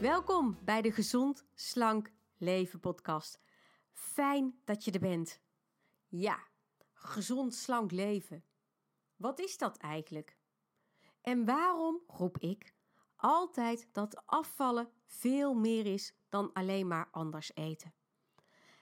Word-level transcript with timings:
Welkom 0.00 0.58
bij 0.64 0.82
de 0.82 0.92
Gezond 0.92 1.44
Slank 1.54 2.12
Leven 2.36 2.80
podcast. 2.80 3.40
Fijn 3.92 4.60
dat 4.64 4.84
je 4.84 4.90
er 4.90 5.00
bent. 5.00 5.40
Ja, 6.08 6.38
gezond 6.92 7.54
slank 7.54 7.90
leven. 7.90 8.44
Wat 9.16 9.38
is 9.38 9.58
dat 9.58 9.76
eigenlijk? 9.76 10.36
En 11.20 11.44
waarom 11.44 12.00
roep 12.06 12.38
ik 12.38 12.74
altijd 13.16 13.88
dat 13.92 14.26
afvallen 14.26 14.88
veel 15.06 15.54
meer 15.54 15.86
is 15.86 16.14
dan 16.28 16.52
alleen 16.52 16.86
maar 16.86 17.08
anders 17.10 17.50
eten? 17.54 17.94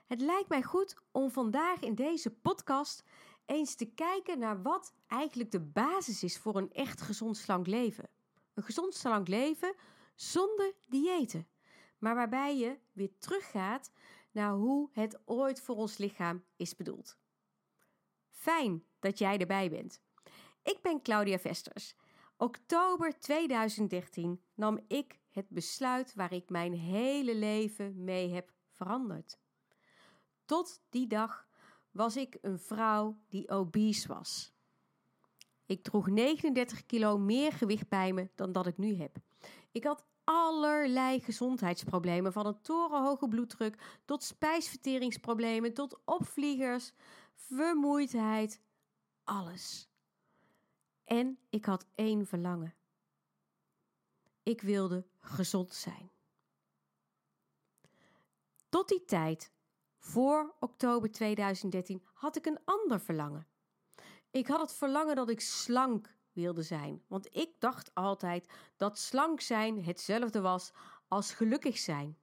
Het 0.07 0.21
lijkt 0.21 0.49
mij 0.49 0.63
goed 0.63 0.97
om 1.11 1.31
vandaag 1.31 1.81
in 1.81 1.95
deze 1.95 2.31
podcast 2.31 3.05
eens 3.47 3.75
te 3.75 3.87
kijken 3.87 4.39
naar 4.39 4.63
wat 4.63 4.95
eigenlijk 5.07 5.51
de 5.51 5.61
basis 5.61 6.23
is 6.23 6.39
voor 6.39 6.57
een 6.57 6.73
echt 6.73 7.01
gezond 7.01 7.37
slank 7.37 7.67
leven. 7.67 8.09
Een 8.55 8.63
gezond 8.63 8.95
slank 8.95 9.29
leven 9.29 9.75
zonder 10.17 10.75
diëten, 10.89 11.49
maar 11.99 12.15
waarbij 12.15 12.57
je 12.57 12.79
weer 12.93 13.11
teruggaat 13.19 13.93
naar 14.31 14.53
hoe 14.53 14.89
het 14.93 15.21
ooit 15.25 15.61
voor 15.61 15.77
ons 15.77 15.97
lichaam 15.97 16.45
is 16.57 16.77
bedoeld. 16.77 17.19
Fijn 18.29 18.85
dat 18.99 19.19
jij 19.19 19.39
erbij 19.39 19.71
bent. 19.71 20.01
Ik 20.63 20.79
ben 20.83 21.03
Claudia 21.03 21.39
Vesters. 21.39 21.97
Oktober 22.37 23.19
2013 23.19 24.43
nam 24.55 24.81
ik 24.89 25.19
het 25.31 25.49
besluit 25.49 26.15
waar 26.15 26.33
ik 26.33 26.49
mijn 26.49 26.73
hele 26.75 27.35
leven 27.35 28.05
mee 28.05 28.31
heb 28.31 28.53
veranderd. 28.71 29.39
Tot 30.45 30.83
die 30.89 31.07
dag 31.07 31.49
was 31.91 32.17
ik 32.17 32.39
een 32.41 32.59
vrouw 32.59 33.19
die 33.29 33.49
obese 33.49 34.09
was. 34.09 34.56
Ik 35.67 35.83
droeg 35.83 36.07
39 36.07 36.87
kilo 36.87 37.19
meer 37.19 37.53
gewicht 37.53 37.89
bij 37.89 38.13
me 38.13 38.29
dan 38.35 38.53
dat 38.53 38.67
ik 38.67 38.79
nu 38.79 38.97
heb. 38.97 39.17
Ik 39.73 39.85
had 39.85 40.05
allerlei 40.25 41.21
gezondheidsproblemen, 41.21 42.33
van 42.33 42.47
een 42.47 42.61
torenhoge 42.61 43.29
bloeddruk 43.29 44.01
tot 44.05 44.23
spijsverteringsproblemen, 44.23 45.75
tot 45.75 46.01
opvliegers, 46.05 46.93
vermoeidheid, 47.35 48.61
alles. 49.25 49.89
En 51.05 51.39
ik 51.51 51.65
had 51.65 51.87
één 51.95 52.27
verlangen. 52.27 52.75
Ik 54.43 54.61
wilde 54.61 55.07
gezond 55.21 55.75
zijn. 55.75 56.11
Tot 58.69 58.89
die 58.89 59.05
tijd, 59.05 59.53
voor 59.99 60.55
oktober 60.61 61.11
2013, 61.11 62.03
had 62.13 62.37
ik 62.37 62.47
een 62.47 62.59
ander 62.65 63.01
verlangen. 63.01 63.47
Ik 64.37 64.47
had 64.47 64.61
het 64.61 64.73
verlangen 64.73 65.17
dat 65.17 65.29
ik 65.29 65.41
slank 65.41 66.15
wilde 66.33 66.63
zijn, 66.63 67.03
want 67.07 67.37
ik 67.37 67.51
dacht 67.59 67.95
altijd 67.95 68.49
dat 68.77 68.99
slank 68.99 69.41
zijn 69.41 69.85
hetzelfde 69.85 70.41
was 70.41 70.73
als 71.09 71.33
gelukkig 71.33 71.79
zijn. 71.79 72.19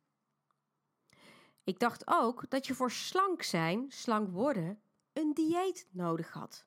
Ik 1.63 1.79
dacht 1.79 2.03
ook 2.05 2.49
dat 2.49 2.67
je 2.67 2.73
voor 2.73 2.91
slank 2.91 3.41
zijn, 3.41 3.85
slank 3.91 4.29
worden, 4.29 4.81
een 5.13 5.33
dieet 5.33 5.87
nodig 5.91 6.31
had. 6.31 6.65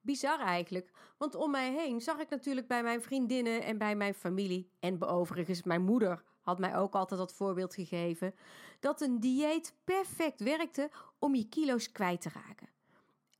Bizar 0.00 0.40
eigenlijk, 0.40 0.90
want 1.18 1.34
om 1.34 1.50
mij 1.50 1.72
heen 1.72 2.00
zag 2.00 2.18
ik 2.18 2.28
natuurlijk 2.28 2.68
bij 2.68 2.82
mijn 2.82 3.02
vriendinnen 3.02 3.62
en 3.62 3.78
bij 3.78 3.96
mijn 3.96 4.14
familie, 4.14 4.70
en 4.78 5.02
overigens 5.02 5.62
mijn 5.62 5.82
moeder 5.82 6.22
had 6.40 6.58
mij 6.58 6.76
ook 6.76 6.94
altijd 6.94 7.20
dat 7.20 7.34
voorbeeld 7.34 7.74
gegeven, 7.74 8.34
dat 8.80 9.00
een 9.00 9.20
dieet 9.20 9.74
perfect 9.84 10.40
werkte 10.40 10.90
om 11.18 11.34
je 11.34 11.48
kilo's 11.48 11.92
kwijt 11.92 12.20
te 12.20 12.28
raken. 12.28 12.73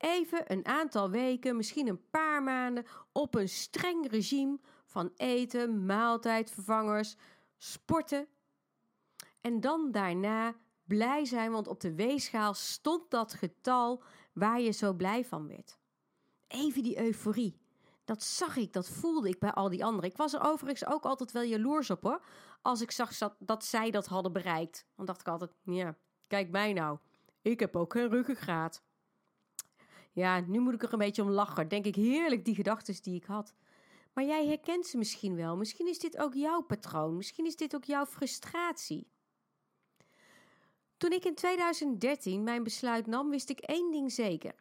Even 0.05 0.53
een 0.53 0.67
aantal 0.67 1.11
weken, 1.11 1.57
misschien 1.57 1.89
een 1.89 2.09
paar 2.11 2.43
maanden, 2.43 2.87
op 3.13 3.35
een 3.35 3.49
streng 3.49 4.11
regime 4.11 4.59
van 4.85 5.13
eten, 5.17 5.87
maaltijdvervangers, 5.87 7.17
sporten. 7.57 8.27
En 9.41 9.61
dan 9.61 9.91
daarna 9.91 10.55
blij 10.85 11.25
zijn, 11.25 11.51
want 11.51 11.69
op 11.69 11.81
de 11.81 11.95
weegschaal 11.95 12.55
stond 12.55 13.11
dat 13.11 13.35
getal 13.35 14.03
waar 14.33 14.61
je 14.61 14.71
zo 14.71 14.93
blij 14.93 15.25
van 15.25 15.49
werd. 15.49 15.79
Even 16.49 16.83
die 16.83 16.99
euforie. 16.99 17.61
Dat 18.05 18.23
zag 18.23 18.57
ik, 18.57 18.73
dat 18.73 18.89
voelde 18.89 19.29
ik 19.29 19.39
bij 19.39 19.53
al 19.53 19.69
die 19.69 19.85
anderen. 19.85 20.11
Ik 20.11 20.17
was 20.17 20.33
er 20.33 20.43
overigens 20.43 20.87
ook 20.87 21.05
altijd 21.05 21.33
wel 21.33 21.43
jaloers 21.43 21.91
op 21.91 22.03
hoor. 22.03 22.25
Als 22.63 22.81
ik 22.81 22.91
zag 22.91 23.19
dat, 23.19 23.37
dat 23.39 23.65
zij 23.65 23.91
dat 23.91 24.07
hadden 24.07 24.33
bereikt. 24.33 24.87
Dan 24.97 25.07
dacht 25.07 25.21
ik 25.21 25.29
altijd, 25.29 25.51
ja, 25.63 25.97
kijk 26.27 26.51
mij 26.51 26.73
nou. 26.73 26.99
Ik 27.43 27.61
heb 27.61 27.77
ook 27.77 27.93
geen 27.93 28.09
ruggengraat. 28.09 28.84
Ja, 30.15 30.41
nu 30.41 30.61
moet 30.61 30.75
ik 30.75 30.83
er 30.83 30.93
een 30.93 30.99
beetje 30.99 31.23
om 31.23 31.31
lachen. 31.31 31.69
Denk 31.69 31.87
ik 31.87 31.95
heerlijk 31.95 32.45
die 32.45 32.55
gedachten 32.55 33.03
die 33.03 33.15
ik 33.15 33.25
had. 33.25 33.55
Maar 34.13 34.25
jij 34.25 34.47
herkent 34.47 34.87
ze 34.87 34.99
misschien 34.99 35.37
wel. 35.37 35.57
Misschien 35.57 35.89
is 35.89 35.99
dit 35.99 36.19
ook 36.19 36.35
jouw 36.35 36.61
patroon. 36.61 37.17
Misschien 37.17 37.47
is 37.47 37.57
dit 37.57 37.75
ook 37.75 37.85
jouw 37.85 38.07
frustratie. 38.07 39.11
Toen 40.97 41.13
ik 41.13 41.25
in 41.25 41.35
2013 41.35 42.43
mijn 42.43 42.63
besluit 42.63 43.07
nam, 43.07 43.31
wist 43.31 43.51
ik 43.51 43.59
één 43.59 43.91
ding 43.91 44.13
zeker. 44.13 44.55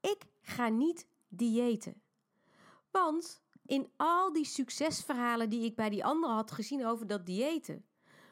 Ik 0.00 0.22
ga 0.42 0.68
niet 0.68 1.06
diëten. 1.28 2.02
Want 2.90 3.42
in 3.66 3.92
al 3.96 4.32
die 4.32 4.44
succesverhalen 4.44 5.50
die 5.50 5.64
ik 5.64 5.76
bij 5.76 5.90
die 5.90 6.04
anderen 6.04 6.34
had 6.34 6.50
gezien 6.50 6.86
over 6.86 7.06
dat 7.06 7.26
diëten, 7.26 7.86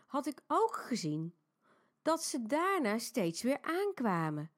had 0.07 0.27
ik 0.27 0.43
ook 0.47 0.77
gezien 0.77 1.35
dat 2.03 2.23
ze 2.23 2.43
daarna 2.43 2.99
steeds 2.99 3.43
weer 3.43 3.63
aankwamen. 3.63 4.51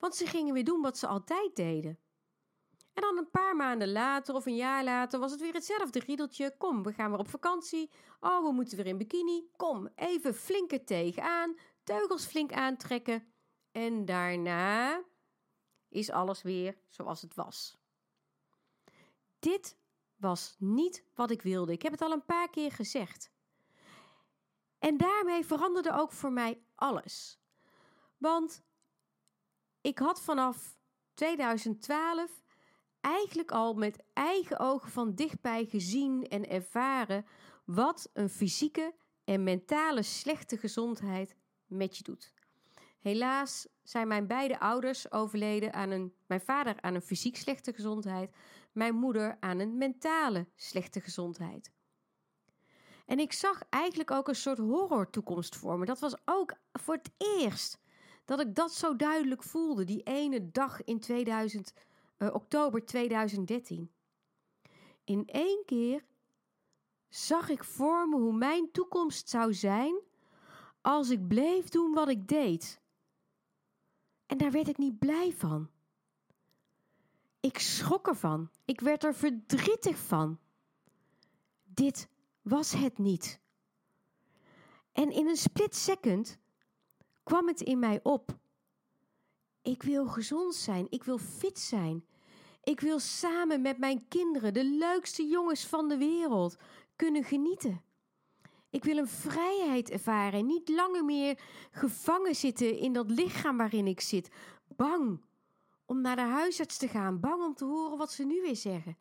Want 0.00 0.14
ze 0.14 0.26
gingen 0.26 0.54
weer 0.54 0.64
doen 0.64 0.80
wat 0.80 0.98
ze 0.98 1.06
altijd 1.06 1.56
deden. 1.56 1.98
En 2.92 3.02
dan 3.02 3.18
een 3.18 3.30
paar 3.30 3.56
maanden 3.56 3.92
later 3.92 4.34
of 4.34 4.46
een 4.46 4.56
jaar 4.56 4.84
later 4.84 5.20
was 5.20 5.30
het 5.30 5.40
weer 5.40 5.52
hetzelfde 5.52 5.98
riedeltje. 5.98 6.56
Kom, 6.58 6.82
we 6.82 6.92
gaan 6.92 7.10
weer 7.10 7.18
op 7.18 7.28
vakantie. 7.28 7.90
Oh, 8.20 8.44
we 8.44 8.52
moeten 8.52 8.76
weer 8.76 8.86
in 8.86 8.98
bikini. 8.98 9.48
Kom, 9.56 9.88
even 9.94 10.34
flinker 10.34 10.84
tegenaan. 10.84 11.56
Teugels 11.84 12.26
flink 12.26 12.52
aantrekken. 12.52 13.32
En 13.72 14.04
daarna 14.04 15.02
is 15.88 16.10
alles 16.10 16.42
weer 16.42 16.78
zoals 16.88 17.22
het 17.22 17.34
was. 17.34 17.78
Dit 19.38 19.78
was 20.16 20.56
niet 20.58 21.04
wat 21.14 21.30
ik 21.30 21.42
wilde. 21.42 21.72
Ik 21.72 21.82
heb 21.82 21.92
het 21.92 22.02
al 22.02 22.12
een 22.12 22.24
paar 22.24 22.50
keer 22.50 22.72
gezegd. 22.72 23.30
En 24.78 24.96
daarmee 24.96 25.46
veranderde 25.46 25.92
ook 25.92 26.12
voor 26.12 26.32
mij 26.32 26.62
alles. 26.74 27.40
Want 28.18 28.62
ik 29.80 29.98
had 29.98 30.22
vanaf 30.22 30.78
2012 31.14 32.42
eigenlijk 33.00 33.50
al 33.50 33.74
met 33.74 34.02
eigen 34.12 34.58
ogen 34.58 34.90
van 34.90 35.14
dichtbij 35.14 35.64
gezien 35.64 36.28
en 36.28 36.48
ervaren 36.48 37.26
wat 37.64 38.10
een 38.12 38.30
fysieke 38.30 38.94
en 39.24 39.42
mentale 39.42 40.02
slechte 40.02 40.56
gezondheid 40.56 41.36
met 41.66 41.96
je 41.96 42.02
doet. 42.02 42.32
Helaas 42.98 43.68
zijn 43.82 44.08
mijn 44.08 44.26
beide 44.26 44.60
ouders 44.60 45.12
overleden 45.12 45.72
aan 45.72 45.90
een, 45.90 46.14
mijn 46.26 46.40
vader 46.40 46.80
aan 46.80 46.94
een 46.94 47.02
fysiek 47.02 47.36
slechte 47.36 47.72
gezondheid, 47.72 48.30
mijn 48.72 48.94
moeder 48.94 49.36
aan 49.40 49.58
een 49.58 49.78
mentale 49.78 50.48
slechte 50.56 51.00
gezondheid. 51.00 51.72
En 53.06 53.18
ik 53.18 53.32
zag 53.32 53.62
eigenlijk 53.70 54.10
ook 54.10 54.28
een 54.28 54.34
soort 54.34 54.58
horror 54.58 55.10
toekomst 55.10 55.56
voor 55.56 55.78
me. 55.78 55.84
Dat 55.84 55.98
was 55.98 56.14
ook 56.24 56.54
voor 56.72 56.94
het 56.94 57.10
eerst 57.18 57.79
dat 58.30 58.40
ik 58.40 58.54
dat 58.54 58.72
zo 58.72 58.96
duidelijk 58.96 59.42
voelde, 59.42 59.84
die 59.84 60.02
ene 60.02 60.50
dag 60.50 60.84
in 60.84 61.00
2000, 61.00 61.72
uh, 62.18 62.34
oktober 62.34 62.86
2013. 62.86 63.90
In 65.04 65.26
één 65.26 65.62
keer 65.66 66.04
zag 67.08 67.48
ik 67.48 67.64
voor 67.64 68.08
me 68.08 68.16
hoe 68.16 68.32
mijn 68.32 68.70
toekomst 68.72 69.28
zou 69.28 69.54
zijn 69.54 70.00
als 70.80 71.10
ik 71.10 71.28
bleef 71.28 71.68
doen 71.68 71.92
wat 71.92 72.08
ik 72.08 72.28
deed. 72.28 72.80
En 74.26 74.38
daar 74.38 74.50
werd 74.50 74.68
ik 74.68 74.78
niet 74.78 74.98
blij 74.98 75.32
van. 75.32 75.70
Ik 77.40 77.58
schrok 77.58 78.08
ervan. 78.08 78.50
Ik 78.64 78.80
werd 78.80 79.04
er 79.04 79.14
verdrietig 79.14 79.98
van. 79.98 80.38
Dit 81.64 82.08
was 82.42 82.72
het 82.72 82.98
niet. 82.98 83.40
En 84.92 85.10
in 85.10 85.28
een 85.28 85.36
split 85.36 85.74
second 85.74 86.38
kwam 87.30 87.46
het 87.46 87.60
in 87.60 87.78
mij 87.78 88.00
op. 88.02 88.38
Ik 89.62 89.82
wil 89.82 90.06
gezond 90.06 90.54
zijn. 90.54 90.86
Ik 90.88 91.04
wil 91.04 91.18
fit 91.18 91.58
zijn. 91.58 92.04
Ik 92.62 92.80
wil 92.80 92.98
samen 92.98 93.62
met 93.62 93.78
mijn 93.78 94.08
kinderen, 94.08 94.54
de 94.54 94.64
leukste 94.64 95.26
jongens 95.26 95.66
van 95.66 95.88
de 95.88 95.96
wereld, 95.96 96.56
kunnen 96.96 97.24
genieten. 97.24 97.82
Ik 98.70 98.84
wil 98.84 98.96
een 98.96 99.08
vrijheid 99.08 99.90
ervaren 99.90 100.38
en 100.38 100.46
niet 100.46 100.68
langer 100.68 101.04
meer 101.04 101.40
gevangen 101.70 102.34
zitten 102.34 102.78
in 102.78 102.92
dat 102.92 103.10
lichaam 103.10 103.56
waarin 103.56 103.86
ik 103.86 104.00
zit. 104.00 104.30
Bang 104.76 105.20
om 105.86 106.00
naar 106.00 106.16
de 106.16 106.22
huisarts 106.22 106.76
te 106.76 106.88
gaan, 106.88 107.20
bang 107.20 107.42
om 107.42 107.54
te 107.54 107.64
horen 107.64 107.98
wat 107.98 108.12
ze 108.12 108.24
nu 108.24 108.40
weer 108.42 108.56
zeggen. 108.56 108.98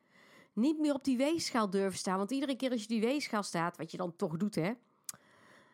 Niet 0.53 0.79
meer 0.79 0.93
op 0.93 1.03
die 1.03 1.17
weegschaal 1.17 1.69
durven 1.69 1.99
staan, 1.99 2.17
want 2.17 2.31
iedere 2.31 2.55
keer 2.55 2.71
als 2.71 2.81
je 2.81 2.87
die 2.87 3.01
weegschaal 3.01 3.43
staat, 3.43 3.77
wat 3.77 3.91
je 3.91 3.97
dan 3.97 4.15
toch 4.15 4.37
doet, 4.37 4.55
hè, 4.55 4.73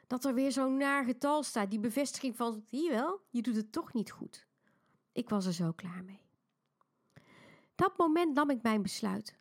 dat 0.07 0.25
er 0.25 0.33
weer 0.33 0.51
zo'n 0.51 0.77
naar 0.77 1.03
getal 1.03 1.43
staat, 1.43 1.69
die 1.69 1.79
bevestiging 1.79 2.35
van, 2.35 2.63
hier 2.69 2.91
wel, 2.91 3.21
je 3.29 3.41
doet 3.41 3.55
het 3.55 3.71
toch 3.71 3.93
niet 3.93 4.11
goed. 4.11 4.47
Ik 5.11 5.29
was 5.29 5.45
er 5.45 5.53
zo 5.53 5.71
klaar 5.71 6.03
mee. 6.03 6.21
Dat 7.75 7.97
moment 7.97 8.35
nam 8.35 8.49
ik 8.49 8.61
mijn 8.61 8.81
besluit. 8.81 9.37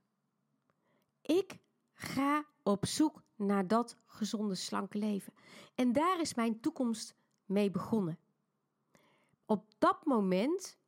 Ik 1.23 1.59
ga 1.93 2.45
op 2.63 2.87
zoek 2.87 3.23
naar 3.37 3.67
dat 3.67 3.97
gezonde, 4.07 4.55
slanke 4.55 4.99
leven. 4.99 5.33
En 5.75 5.93
daar 5.93 6.21
is 6.21 6.35
mijn 6.35 6.61
toekomst 6.61 7.17
mee 7.45 7.71
begonnen. 7.71 8.19
Op 9.47 9.65
dat 9.79 10.05
moment, 10.05 10.79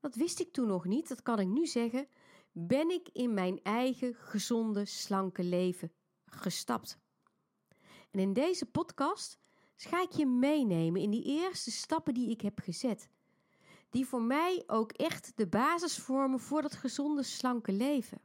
dat 0.00 0.14
wist 0.14 0.40
ik 0.40 0.52
toen 0.52 0.66
nog 0.66 0.84
niet, 0.84 1.08
dat 1.08 1.22
kan 1.22 1.38
ik 1.38 1.48
nu 1.48 1.66
zeggen, 1.66 2.08
ben 2.52 2.90
ik 2.90 3.08
in 3.12 3.34
mijn 3.34 3.62
eigen 3.62 4.14
gezonde, 4.14 4.84
slanke 4.84 5.44
leven 5.44 5.92
gestapt. 6.24 6.98
En 8.12 8.20
in 8.20 8.32
deze 8.32 8.66
podcast 8.66 9.38
ga 9.76 10.02
ik 10.02 10.12
je 10.12 10.26
meenemen 10.26 11.00
in 11.00 11.10
die 11.10 11.24
eerste 11.24 11.70
stappen 11.70 12.14
die 12.14 12.30
ik 12.30 12.40
heb 12.40 12.60
gezet. 12.60 13.08
Die 13.90 14.06
voor 14.06 14.22
mij 14.22 14.62
ook 14.66 14.92
echt 14.92 15.32
de 15.34 15.46
basis 15.46 15.98
vormen 15.98 16.40
voor 16.40 16.62
dat 16.62 16.74
gezonde, 16.74 17.22
slanke 17.22 17.72
leven. 17.72 18.20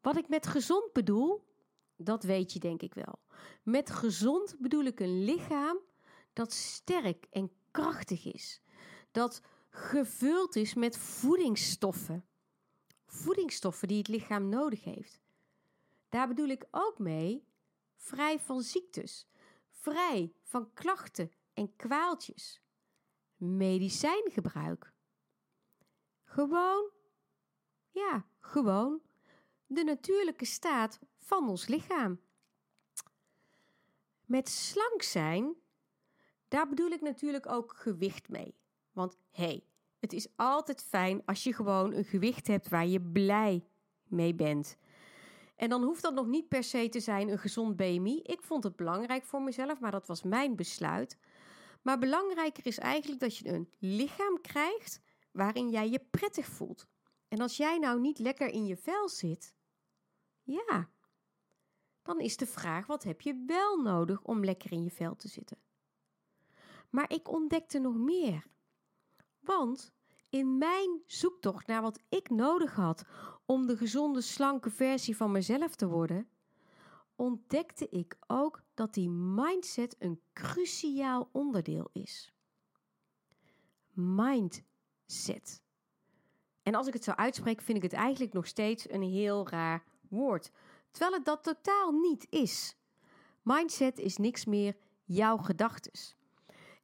Wat 0.00 0.16
ik 0.16 0.28
met 0.28 0.46
gezond 0.46 0.92
bedoel, 0.92 1.44
dat 1.96 2.22
weet 2.22 2.52
je 2.52 2.58
denk 2.58 2.82
ik 2.82 2.94
wel. 2.94 3.18
Met 3.62 3.90
gezond 3.90 4.56
bedoel 4.58 4.84
ik 4.84 5.00
een 5.00 5.24
lichaam 5.24 5.78
dat 6.32 6.52
sterk 6.52 7.26
en 7.30 7.50
krachtig 7.70 8.24
is. 8.24 8.60
Dat 9.10 9.42
gevuld 9.70 10.56
is 10.56 10.74
met 10.74 10.98
voedingsstoffen. 10.98 12.24
Voedingsstoffen 13.06 13.88
die 13.88 13.98
het 13.98 14.08
lichaam 14.08 14.48
nodig 14.48 14.84
heeft. 14.84 15.20
Daar 16.08 16.28
bedoel 16.28 16.48
ik 16.48 16.66
ook 16.70 16.98
mee 16.98 17.44
vrij 17.96 18.38
van 18.38 18.60
ziektes, 18.60 19.26
vrij 19.68 20.32
van 20.42 20.72
klachten 20.72 21.32
en 21.54 21.76
kwaaltjes. 21.76 22.60
Medicijngebruik. 23.36 24.92
Gewoon, 26.24 26.90
ja, 27.90 28.26
gewoon 28.40 29.02
de 29.66 29.84
natuurlijke 29.84 30.44
staat 30.44 30.98
van 31.16 31.48
ons 31.48 31.66
lichaam. 31.66 32.20
Met 34.24 34.48
slank 34.48 35.02
zijn, 35.02 35.54
daar 36.48 36.68
bedoel 36.68 36.90
ik 36.90 37.00
natuurlijk 37.00 37.46
ook 37.46 37.72
gewicht 37.76 38.28
mee. 38.28 38.54
Want 38.92 39.18
hé, 39.30 39.44
hey, 39.44 39.64
het 39.98 40.12
is 40.12 40.28
altijd 40.36 40.82
fijn 40.82 41.22
als 41.24 41.44
je 41.44 41.52
gewoon 41.52 41.92
een 41.92 42.04
gewicht 42.04 42.46
hebt 42.46 42.68
waar 42.68 42.86
je 42.86 43.00
blij 43.00 43.64
mee 44.04 44.34
bent. 44.34 44.76
En 45.56 45.68
dan 45.68 45.82
hoeft 45.82 46.02
dat 46.02 46.14
nog 46.14 46.26
niet 46.26 46.48
per 46.48 46.64
se 46.64 46.88
te 46.88 47.00
zijn 47.00 47.28
een 47.28 47.38
gezond 47.38 47.76
BMI. 47.76 48.20
Ik 48.22 48.42
vond 48.42 48.64
het 48.64 48.76
belangrijk 48.76 49.24
voor 49.24 49.42
mezelf, 49.42 49.80
maar 49.80 49.90
dat 49.90 50.06
was 50.06 50.22
mijn 50.22 50.56
besluit. 50.56 51.18
Maar 51.82 51.98
belangrijker 51.98 52.66
is 52.66 52.78
eigenlijk 52.78 53.20
dat 53.20 53.36
je 53.36 53.48
een 53.48 53.72
lichaam 53.78 54.40
krijgt 54.40 55.00
waarin 55.32 55.70
jij 55.70 55.90
je 55.90 56.06
prettig 56.10 56.46
voelt. 56.46 56.86
En 57.28 57.40
als 57.40 57.56
jij 57.56 57.78
nou 57.78 58.00
niet 58.00 58.18
lekker 58.18 58.48
in 58.48 58.66
je 58.66 58.76
vel 58.76 59.08
zit, 59.08 59.54
ja, 60.42 60.90
dan 62.02 62.20
is 62.20 62.36
de 62.36 62.46
vraag: 62.46 62.86
wat 62.86 63.02
heb 63.02 63.20
je 63.20 63.42
wel 63.46 63.76
nodig 63.76 64.22
om 64.22 64.44
lekker 64.44 64.72
in 64.72 64.82
je 64.82 64.90
vel 64.90 65.16
te 65.16 65.28
zitten? 65.28 65.58
Maar 66.90 67.12
ik 67.12 67.28
ontdekte 67.28 67.78
nog 67.78 67.94
meer. 67.94 68.46
Want 69.38 69.94
in 70.36 70.58
mijn 70.58 71.02
zoektocht 71.06 71.66
naar 71.66 71.82
wat 71.82 72.00
ik 72.08 72.30
nodig 72.30 72.74
had 72.74 73.04
om 73.44 73.66
de 73.66 73.76
gezonde, 73.76 74.20
slanke 74.20 74.70
versie 74.70 75.16
van 75.16 75.32
mezelf 75.32 75.74
te 75.74 75.88
worden, 75.88 76.28
ontdekte 77.14 77.88
ik 77.88 78.16
ook 78.26 78.62
dat 78.74 78.94
die 78.94 79.08
mindset 79.10 79.96
een 79.98 80.20
cruciaal 80.32 81.28
onderdeel 81.32 81.88
is. 81.92 82.32
Mindset. 83.92 85.62
En 86.62 86.74
als 86.74 86.86
ik 86.86 86.92
het 86.92 87.04
zo 87.04 87.10
uitspreek, 87.10 87.60
vind 87.60 87.76
ik 87.76 87.82
het 87.82 87.92
eigenlijk 87.92 88.32
nog 88.32 88.46
steeds 88.46 88.90
een 88.90 89.02
heel 89.02 89.48
raar 89.48 89.84
woord, 90.08 90.50
terwijl 90.90 91.12
het 91.14 91.24
dat 91.24 91.42
totaal 91.42 91.92
niet 91.92 92.26
is. 92.30 92.76
Mindset 93.42 93.98
is 93.98 94.16
niks 94.16 94.44
meer 94.44 94.76
jouw 95.04 95.36
gedachtes. 95.36 96.16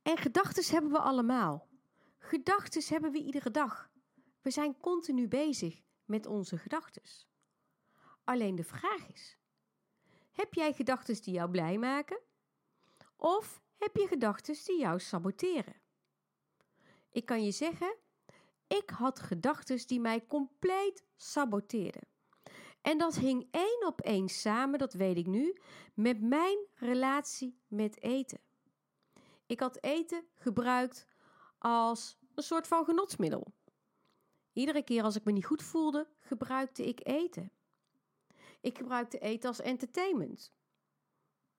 En 0.02 0.16
gedachtes 0.16 0.70
hebben 0.70 0.90
we 0.90 0.99
allemaal. 0.99 1.70
Gedachtes 2.25 2.89
hebben 2.89 3.13
we 3.13 3.19
iedere 3.19 3.51
dag. 3.51 3.91
We 4.43 4.51
zijn 4.51 4.81
continu 4.81 5.29
bezig 5.29 5.83
met 6.05 6.27
onze 6.27 6.59
gedachtes. 6.59 7.27
Alleen 8.25 8.55
de 8.55 8.65
vraag 8.65 9.09
is: 9.13 9.39
heb 10.33 10.55
jij 10.55 10.73
gedachtes 10.73 11.23
die 11.23 11.35
jou 11.35 11.51
blij 11.51 11.79
maken? 11.79 12.21
Of 13.17 13.63
heb 13.77 13.97
je 13.97 14.07
gedachtes 14.07 14.65
die 14.65 14.79
jou 14.79 15.01
saboteren? 15.01 15.81
Ik 17.11 17.27
kan 17.27 17.45
je 17.45 17.51
zeggen, 17.51 17.97
ik 18.67 18.91
had 18.91 19.21
gedachtes 19.21 19.87
die 19.87 20.01
mij 20.01 20.27
compleet 20.27 21.05
saboteerden. 21.17 22.07
En 22.81 22.99
dat 22.99 23.15
hing 23.15 23.49
één 23.51 23.87
op 23.87 24.01
één 24.01 24.29
samen, 24.29 24.79
dat 24.79 24.93
weet 24.93 25.17
ik 25.17 25.27
nu, 25.27 25.57
met 25.95 26.21
mijn 26.21 26.59
relatie 26.75 27.59
met 27.67 28.03
eten. 28.03 28.41
Ik 29.47 29.61
had 29.61 29.83
eten 29.83 30.25
gebruikt 30.35 31.07
als 31.62 32.19
een 32.35 32.43
soort 32.43 32.67
van 32.67 32.85
genotsmiddel. 32.85 33.53
Iedere 34.53 34.82
keer 34.82 35.03
als 35.03 35.17
ik 35.17 35.25
me 35.25 35.32
niet 35.32 35.47
goed 35.47 35.62
voelde, 35.62 36.09
gebruikte 36.19 36.87
ik 36.87 37.06
eten. 37.06 37.53
Ik 38.61 38.79
gebruikte 38.79 39.19
eten 39.19 39.49
als 39.49 39.61
entertainment. 39.61 40.53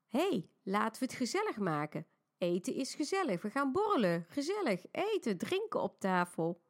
hey, 0.08 0.50
laten 0.64 1.00
we 1.00 1.06
het 1.06 1.16
gezellig 1.16 1.58
maken. 1.58 2.08
Eten 2.38 2.74
is 2.74 2.96
gezellig. 2.96 3.42
We 3.42 3.50
gaan 3.50 3.72
borrelen. 3.72 4.26
Gezellig. 4.28 4.86
Eten, 4.92 5.38
drinken 5.38 5.82
op 5.82 6.00
tafel. 6.00 6.62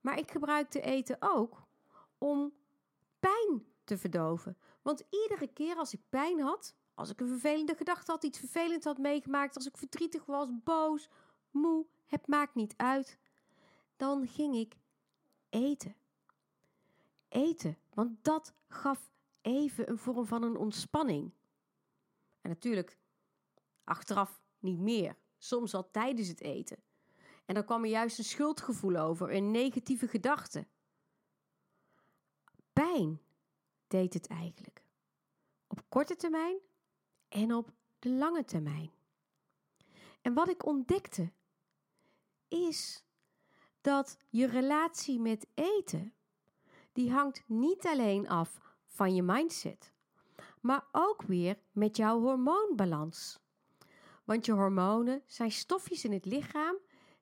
Maar 0.00 0.18
ik 0.18 0.30
gebruikte 0.30 0.80
eten 0.80 1.16
ook 1.20 1.66
om 2.18 2.52
pijn 3.18 3.66
te 3.84 3.98
verdoven. 3.98 4.58
Want 4.82 5.04
iedere 5.10 5.52
keer 5.52 5.76
als 5.76 5.92
ik 5.92 6.00
pijn 6.08 6.40
had, 6.40 6.76
als 6.94 7.10
ik 7.10 7.20
een 7.20 7.28
vervelende 7.28 7.74
gedachte 7.74 8.10
had, 8.10 8.24
iets 8.24 8.38
vervelends 8.38 8.84
had 8.84 8.98
meegemaakt, 8.98 9.56
als 9.56 9.66
ik 9.66 9.76
verdrietig 9.76 10.24
was, 10.24 10.48
boos, 10.64 11.08
moe, 11.50 11.86
het 12.08 12.26
maakt 12.26 12.54
niet 12.54 12.74
uit, 12.76 13.18
dan 13.96 14.26
ging 14.26 14.56
ik 14.56 14.76
eten. 15.48 15.96
Eten, 17.28 17.78
want 17.94 18.24
dat 18.24 18.54
gaf 18.68 19.10
even 19.40 19.90
een 19.90 19.98
vorm 19.98 20.26
van 20.26 20.42
een 20.42 20.56
ontspanning. 20.56 21.32
En 22.40 22.50
natuurlijk, 22.50 22.98
achteraf 23.84 24.40
niet 24.58 24.78
meer. 24.78 25.16
Soms 25.38 25.74
al 25.74 25.90
tijdens 25.90 26.28
het 26.28 26.40
eten. 26.40 26.82
En 27.44 27.54
dan 27.54 27.64
kwam 27.64 27.82
er 27.84 27.90
juist 27.90 28.18
een 28.18 28.24
schuldgevoel 28.24 28.96
over, 28.96 29.34
een 29.34 29.50
negatieve 29.50 30.08
gedachte. 30.08 30.66
Pijn 32.72 33.20
deed 33.86 34.14
het 34.14 34.26
eigenlijk. 34.26 34.82
Op 35.66 35.82
korte 35.88 36.16
termijn 36.16 36.58
en 37.28 37.54
op 37.54 37.72
de 37.98 38.10
lange 38.10 38.44
termijn. 38.44 38.90
En 40.20 40.34
wat 40.34 40.48
ik 40.48 40.66
ontdekte 40.66 41.32
is 42.48 43.04
dat 43.80 44.18
je 44.28 44.46
relatie 44.46 45.20
met 45.20 45.46
eten, 45.54 46.14
die 46.92 47.12
hangt 47.12 47.42
niet 47.46 47.86
alleen 47.86 48.28
af 48.28 48.60
van 48.84 49.14
je 49.14 49.22
mindset, 49.22 49.92
maar 50.60 50.88
ook 50.92 51.22
weer 51.22 51.58
met 51.72 51.96
jouw 51.96 52.20
hormoonbalans. 52.20 53.38
Want 54.24 54.46
je 54.46 54.52
hormonen 54.52 55.22
zijn 55.26 55.50
stofjes 55.50 56.04
in 56.04 56.12
het 56.12 56.24
lichaam 56.24 56.76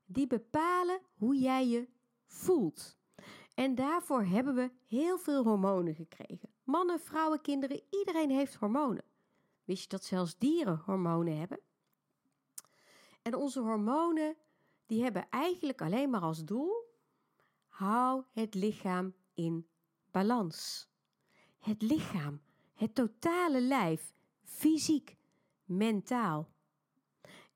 die 0.06 0.26
bepalen 0.26 1.00
hoe 1.14 1.36
jij 1.36 1.66
je 1.66 1.88
voelt. 2.26 2.96
En 3.54 3.74
daarvoor 3.74 4.24
hebben 4.24 4.54
we 4.54 4.70
heel 4.86 5.18
veel 5.18 5.42
hormonen 5.42 5.94
gekregen. 5.94 6.48
Mannen, 6.64 7.00
vrouwen, 7.00 7.40
kinderen, 7.40 7.82
iedereen 7.90 8.30
heeft 8.30 8.54
hormonen. 8.54 9.04
Wist 9.64 9.82
je 9.82 9.88
dat 9.88 10.04
zelfs 10.04 10.38
dieren 10.38 10.82
hormonen 10.84 11.38
hebben? 11.38 11.60
En 13.22 13.34
onze 13.34 13.60
hormonen 13.60 14.36
die 14.86 15.02
hebben 15.02 15.26
eigenlijk 15.30 15.82
alleen 15.82 16.10
maar 16.10 16.20
als 16.20 16.44
doel: 16.44 16.94
hou 17.68 18.24
het 18.32 18.54
lichaam 18.54 19.14
in 19.34 19.66
balans. 20.10 20.88
Het 21.58 21.82
lichaam, 21.82 22.40
het 22.74 22.94
totale 22.94 23.60
lijf, 23.60 24.14
fysiek, 24.42 25.16
mentaal. 25.64 26.48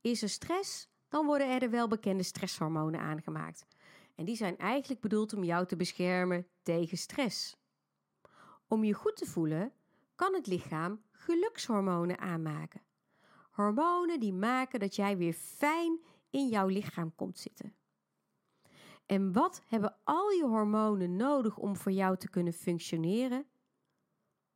Is 0.00 0.22
er 0.22 0.28
stress, 0.28 0.88
dan 1.08 1.26
worden 1.26 1.48
er 1.48 1.60
de 1.60 1.68
welbekende 1.68 2.22
stresshormonen 2.22 3.00
aangemaakt. 3.00 3.66
En 4.14 4.24
die 4.24 4.36
zijn 4.36 4.58
eigenlijk 4.58 5.00
bedoeld 5.00 5.34
om 5.34 5.44
jou 5.44 5.66
te 5.66 5.76
beschermen 5.76 6.46
tegen 6.62 6.98
stress. 6.98 7.56
Om 8.68 8.84
je 8.84 8.94
goed 8.94 9.16
te 9.16 9.26
voelen, 9.26 9.72
kan 10.14 10.34
het 10.34 10.46
lichaam 10.46 11.02
gelukshormonen 11.10 12.18
aanmaken. 12.18 12.82
Hormonen 13.50 14.20
die 14.20 14.32
maken 14.32 14.80
dat 14.80 14.96
jij 14.96 15.16
weer 15.16 15.32
fijn 15.32 16.00
in 16.30 16.48
jouw 16.48 16.66
lichaam 16.66 17.14
komt 17.14 17.38
zitten. 17.38 17.74
En 19.06 19.32
wat 19.32 19.62
hebben 19.66 19.96
al 20.04 20.30
je 20.30 20.44
hormonen 20.44 21.16
nodig 21.16 21.58
om 21.58 21.76
voor 21.76 21.92
jou 21.92 22.16
te 22.16 22.30
kunnen 22.30 22.52
functioneren? 22.52 23.46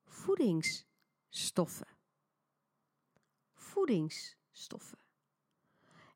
Voedingsstoffen. 0.04 1.88
Voedingsstoffen. 3.52 4.98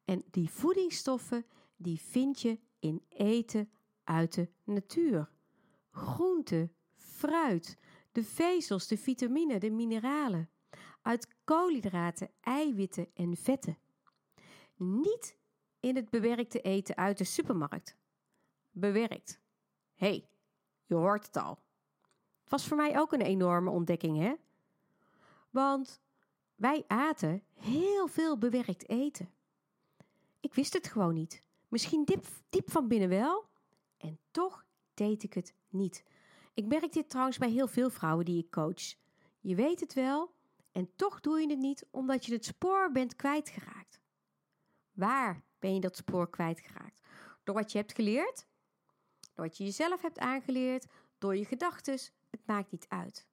En 0.04 0.24
die 0.30 0.50
voedingsstoffen 0.50 1.46
die 1.76 2.00
vind 2.00 2.40
je 2.40 2.58
in 2.78 3.02
eten 3.08 3.70
uit 4.04 4.34
de 4.34 4.48
natuur. 4.64 5.30
Groente, 5.90 6.70
fruit, 6.94 7.78
de 8.12 8.24
vezels, 8.24 8.86
de 8.86 8.98
vitamine, 8.98 9.58
de 9.58 9.70
mineralen, 9.70 10.50
uit 11.02 11.28
koolhydraten, 11.44 12.30
eiwitten 12.40 13.14
en 13.14 13.36
vetten. 13.36 13.78
Niet 14.76 15.37
in 15.80 15.96
het 15.96 16.10
bewerkte 16.10 16.60
eten 16.60 16.96
uit 16.96 17.18
de 17.18 17.24
supermarkt. 17.24 17.96
Bewerkt. 18.70 19.40
Hey, 19.94 20.28
je 20.86 20.94
hoort 20.94 21.26
het 21.26 21.36
al. 21.36 21.58
Het 22.40 22.50
was 22.50 22.66
voor 22.66 22.76
mij 22.76 22.98
ook 22.98 23.12
een 23.12 23.20
enorme 23.20 23.70
ontdekking, 23.70 24.18
hè? 24.18 24.34
Want 25.50 26.00
wij 26.54 26.84
aten 26.86 27.42
heel 27.54 28.06
veel 28.06 28.38
bewerkt 28.38 28.88
eten. 28.88 29.30
Ik 30.40 30.54
wist 30.54 30.72
het 30.72 30.88
gewoon 30.88 31.14
niet. 31.14 31.42
Misschien 31.68 32.04
diep, 32.04 32.26
diep 32.48 32.70
van 32.70 32.88
binnen 32.88 33.08
wel. 33.08 33.46
En 33.96 34.18
toch 34.30 34.64
deed 34.94 35.22
ik 35.22 35.34
het 35.34 35.54
niet. 35.68 36.04
Ik 36.54 36.66
merk 36.66 36.92
dit 36.92 37.08
trouwens 37.08 37.38
bij 37.38 37.50
heel 37.50 37.68
veel 37.68 37.90
vrouwen 37.90 38.24
die 38.24 38.42
ik 38.42 38.50
coach. 38.50 38.94
Je 39.40 39.54
weet 39.54 39.80
het 39.80 39.94
wel 39.94 40.32
en 40.72 40.90
toch 40.96 41.20
doe 41.20 41.40
je 41.40 41.48
het 41.48 41.58
niet 41.58 41.86
omdat 41.90 42.26
je 42.26 42.32
het 42.32 42.44
spoor 42.44 42.92
bent 42.92 43.16
kwijtgeraakt. 43.16 44.00
Waar 44.92 45.42
ben 45.58 45.74
je 45.74 45.80
dat 45.80 45.96
spoor 45.96 46.30
kwijtgeraakt? 46.30 47.00
Door 47.44 47.54
wat 47.54 47.72
je 47.72 47.78
hebt 47.78 47.94
geleerd? 47.94 48.46
Door 49.34 49.46
wat 49.46 49.56
je 49.56 49.64
jezelf 49.64 50.02
hebt 50.02 50.18
aangeleerd? 50.18 50.86
Door 51.18 51.36
je 51.36 51.44
gedachten? 51.44 51.98
Het 52.30 52.46
maakt 52.46 52.70
niet 52.70 52.86
uit. 52.88 53.26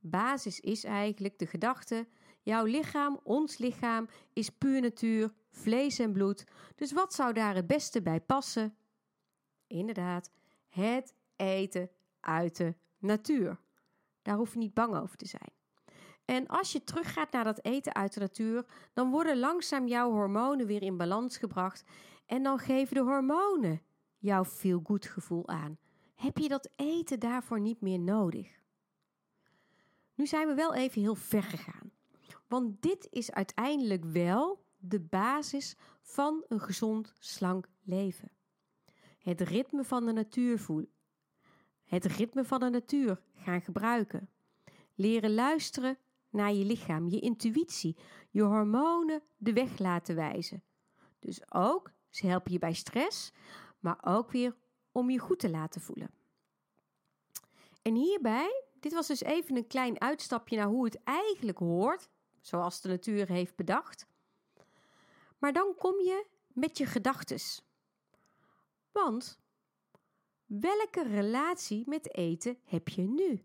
Basis 0.00 0.60
is 0.60 0.84
eigenlijk 0.84 1.38
de 1.38 1.46
gedachte: 1.46 2.08
jouw 2.42 2.64
lichaam, 2.64 3.20
ons 3.22 3.58
lichaam, 3.58 4.08
is 4.32 4.50
puur 4.50 4.80
natuur, 4.80 5.32
vlees 5.50 5.98
en 5.98 6.12
bloed. 6.12 6.44
Dus 6.74 6.92
wat 6.92 7.14
zou 7.14 7.32
daar 7.32 7.54
het 7.54 7.66
beste 7.66 8.02
bij 8.02 8.20
passen? 8.20 8.76
Inderdaad, 9.66 10.30
het 10.68 11.14
eten 11.36 11.90
uit 12.20 12.56
de 12.56 12.74
natuur. 12.98 13.60
Daar 14.22 14.36
hoef 14.36 14.52
je 14.52 14.58
niet 14.58 14.74
bang 14.74 14.96
over 14.96 15.16
te 15.16 15.26
zijn. 15.26 15.57
En 16.28 16.46
als 16.46 16.72
je 16.72 16.84
teruggaat 16.84 17.32
naar 17.32 17.44
dat 17.44 17.64
eten 17.64 17.94
uit 17.94 18.14
de 18.14 18.20
natuur, 18.20 18.64
dan 18.92 19.10
worden 19.10 19.38
langzaam 19.38 19.86
jouw 19.86 20.10
hormonen 20.10 20.66
weer 20.66 20.82
in 20.82 20.96
balans 20.96 21.36
gebracht 21.36 21.84
en 22.26 22.42
dan 22.42 22.58
geven 22.58 22.94
de 22.94 23.02
hormonen 23.02 23.82
jouw 24.18 24.44
feel 24.44 24.80
good 24.84 25.06
gevoel 25.06 25.48
aan. 25.48 25.78
Heb 26.14 26.38
je 26.38 26.48
dat 26.48 26.70
eten 26.76 27.20
daarvoor 27.20 27.60
niet 27.60 27.80
meer 27.80 27.98
nodig? 27.98 28.60
Nu 30.14 30.26
zijn 30.26 30.46
we 30.46 30.54
wel 30.54 30.74
even 30.74 31.00
heel 31.00 31.14
ver 31.14 31.42
gegaan. 31.42 31.90
Want 32.46 32.82
dit 32.82 33.08
is 33.10 33.32
uiteindelijk 33.32 34.04
wel 34.04 34.64
de 34.78 35.00
basis 35.00 35.76
van 36.02 36.44
een 36.48 36.60
gezond, 36.60 37.14
slank 37.18 37.68
leven. 37.82 38.30
Het 39.18 39.40
ritme 39.40 39.84
van 39.84 40.06
de 40.06 40.12
natuur 40.12 40.58
voelen. 40.58 40.90
Het 41.84 42.04
ritme 42.04 42.44
van 42.44 42.60
de 42.60 42.70
natuur 42.70 43.20
gaan 43.34 43.62
gebruiken. 43.62 44.30
Leren 44.94 45.34
luisteren 45.34 45.98
naar 46.30 46.52
je 46.52 46.64
lichaam, 46.64 47.08
je 47.08 47.20
intuïtie, 47.20 47.96
je 48.30 48.42
hormonen 48.42 49.22
de 49.36 49.52
weg 49.52 49.78
laten 49.78 50.14
wijzen. 50.14 50.62
Dus 51.18 51.52
ook, 51.52 51.92
ze 52.10 52.26
helpen 52.26 52.52
je 52.52 52.58
bij 52.58 52.74
stress, 52.74 53.32
maar 53.80 53.98
ook 54.04 54.30
weer 54.30 54.56
om 54.92 55.10
je 55.10 55.18
goed 55.18 55.38
te 55.38 55.50
laten 55.50 55.80
voelen. 55.80 56.10
En 57.82 57.94
hierbij, 57.94 58.64
dit 58.80 58.92
was 58.92 59.06
dus 59.06 59.22
even 59.22 59.56
een 59.56 59.66
klein 59.66 60.00
uitstapje 60.00 60.56
naar 60.56 60.66
hoe 60.66 60.84
het 60.84 61.02
eigenlijk 61.04 61.58
hoort, 61.58 62.08
zoals 62.40 62.80
de 62.80 62.88
natuur 62.88 63.28
heeft 63.28 63.56
bedacht. 63.56 64.06
Maar 65.38 65.52
dan 65.52 65.74
kom 65.76 66.00
je 66.00 66.26
met 66.48 66.78
je 66.78 66.86
gedachtes. 66.86 67.62
Want 68.92 69.40
welke 70.46 71.02
relatie 71.02 71.82
met 71.86 72.14
eten 72.14 72.58
heb 72.64 72.88
je 72.88 73.02
nu? 73.02 73.42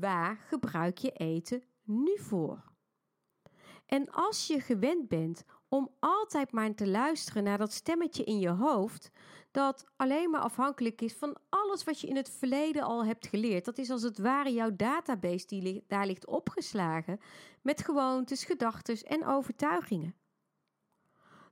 Waar 0.00 0.36
gebruik 0.36 0.98
je 0.98 1.10
eten 1.10 1.62
nu 1.82 2.18
voor? 2.18 2.64
En 3.86 4.10
als 4.10 4.46
je 4.46 4.60
gewend 4.60 5.08
bent 5.08 5.44
om 5.68 5.90
altijd 5.98 6.52
maar 6.52 6.74
te 6.74 6.88
luisteren 6.88 7.44
naar 7.44 7.58
dat 7.58 7.72
stemmetje 7.72 8.24
in 8.24 8.38
je 8.38 8.48
hoofd, 8.48 9.10
dat 9.50 9.84
alleen 9.96 10.30
maar 10.30 10.40
afhankelijk 10.40 11.00
is 11.00 11.14
van 11.14 11.36
alles 11.48 11.84
wat 11.84 12.00
je 12.00 12.06
in 12.06 12.16
het 12.16 12.30
verleden 12.30 12.82
al 12.82 13.04
hebt 13.04 13.26
geleerd. 13.26 13.64
Dat 13.64 13.78
is 13.78 13.90
als 13.90 14.02
het 14.02 14.18
ware 14.18 14.52
jouw 14.52 14.76
database 14.76 15.46
die 15.46 15.84
daar 15.86 16.06
ligt 16.06 16.26
opgeslagen 16.26 17.20
met 17.62 17.84
gewoontes, 17.84 18.44
gedachten 18.44 18.96
en 18.96 19.26
overtuigingen. 19.26 20.16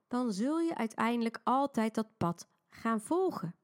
Dan 0.09 0.33
zul 0.33 0.61
je 0.61 0.77
uiteindelijk 0.77 1.41
altijd 1.45 1.95
dat 1.95 2.17
pad 2.17 2.49
gaan 2.69 3.01
volgen. 3.01 3.55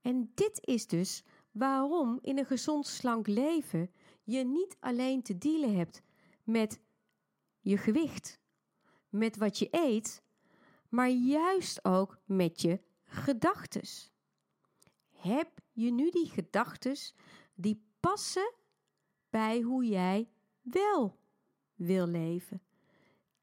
En 0.00 0.32
dit 0.34 0.66
is 0.66 0.86
dus 0.86 1.24
waarom 1.54 2.18
in 2.22 2.38
een 2.38 2.46
gezond 2.46 2.86
slank 2.86 3.26
leven 3.26 3.90
je 4.22 4.44
niet 4.44 4.76
alleen 4.80 5.22
te 5.22 5.38
dealen 5.38 5.76
hebt 5.76 6.02
met 6.42 6.80
je 7.60 7.76
gewicht, 7.76 8.40
met 9.08 9.36
wat 9.36 9.58
je 9.58 9.68
eet, 9.70 10.22
maar 10.88 11.10
juist 11.10 11.84
ook 11.84 12.18
met 12.24 12.60
je 12.60 12.80
gedachtes. 13.04 14.12
Heb 15.10 15.48
je 15.72 15.90
nu 15.90 16.10
die 16.10 16.30
gedachtes 16.30 17.14
die 17.54 17.86
passen 18.00 18.52
bij 19.30 19.60
hoe 19.60 19.84
jij 19.84 20.28
wel 20.62 21.18
wil 21.74 22.06
leven? 22.06 22.62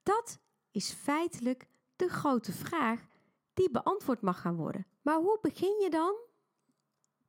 Dat 0.03 0.39
is 0.71 0.91
feitelijk 0.91 1.67
de 1.95 2.07
grote 2.07 2.51
vraag 2.51 3.07
die 3.53 3.71
beantwoord 3.71 4.21
mag 4.21 4.41
gaan 4.41 4.55
worden. 4.55 4.85
Maar 5.01 5.17
hoe 5.17 5.39
begin 5.41 5.81
je 5.81 5.89
dan? 5.89 6.29